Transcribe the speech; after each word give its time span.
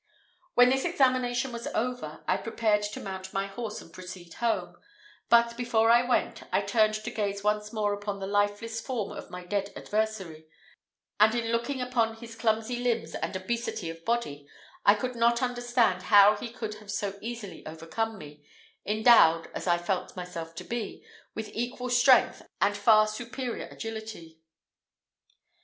When 0.55 0.69
this 0.71 0.83
examination 0.83 1.51
was 1.51 1.67
over, 1.75 2.23
I 2.27 2.35
prepared 2.37 2.81
to 2.81 2.99
mount 2.99 3.33
my 3.33 3.45
horse 3.45 3.83
and 3.83 3.93
proceed 3.93 4.33
home, 4.33 4.77
but 5.29 5.55
before 5.55 5.91
I 5.91 6.01
went, 6.01 6.41
I 6.51 6.61
turned 6.61 6.95
to 6.95 7.11
gaze 7.11 7.43
once 7.43 7.71
more 7.71 7.93
upon 7.93 8.19
the 8.19 8.25
lifeless 8.25 8.81
form 8.81 9.11
of 9.11 9.29
my 9.29 9.45
dead 9.45 9.71
adversary; 9.75 10.47
and 11.19 11.35
in 11.35 11.51
looking 11.51 11.81
upon 11.81 12.15
his 12.15 12.35
clumsy 12.35 12.77
limbs 12.77 13.13
and 13.13 13.37
obesity 13.37 13.91
of 13.91 14.03
body, 14.03 14.47
I 14.87 14.95
could 14.95 15.15
not 15.15 15.43
understand 15.43 16.01
how 16.01 16.35
he 16.35 16.49
could 16.49 16.73
have 16.79 16.91
so 16.91 17.19
easily 17.21 17.63
overcome 17.67 18.17
me, 18.17 18.43
endowed, 18.83 19.51
as 19.53 19.67
I 19.67 19.77
felt 19.77 20.15
myself 20.15 20.55
to 20.55 20.63
be, 20.63 21.05
with 21.35 21.51
equal 21.53 21.91
strength 21.91 22.41
and 22.59 22.75
far 22.75 23.05
superior 23.05 23.67
agility. 23.67 24.39